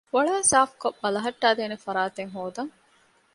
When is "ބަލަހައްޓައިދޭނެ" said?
1.01-1.75